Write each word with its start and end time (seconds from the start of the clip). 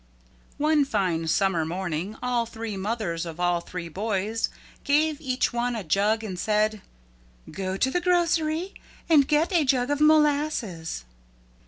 One 0.57 0.83
fine 0.83 1.27
summer 1.27 1.63
morning 1.63 2.17
all 2.23 2.47
three 2.47 2.75
mothers 2.75 3.23
of 3.23 3.39
all 3.39 3.61
three 3.61 3.87
boys 3.87 4.49
gave 4.83 5.21
each 5.21 5.53
one 5.53 5.75
a 5.75 5.83
jug 5.83 6.23
and 6.23 6.39
said, 6.39 6.81
"Go 7.51 7.77
to 7.77 7.91
the 7.91 8.01
grocery 8.01 8.73
and 9.07 9.27
get 9.27 9.53
a 9.53 9.63
jug 9.63 9.91
of 9.91 10.01
molasses." 10.01 11.05